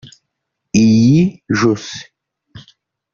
iy’ijosi 0.85 1.97